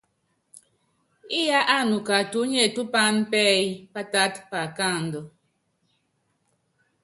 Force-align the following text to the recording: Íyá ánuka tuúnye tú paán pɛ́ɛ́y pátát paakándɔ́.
Íyá 1.39 1.59
ánuka 1.77 2.15
tuúnye 2.31 2.63
tú 2.75 2.81
paán 2.93 3.17
pɛ́ɛ́y 3.31 3.67
pátát 3.93 4.33
paakándɔ́. 4.49 5.23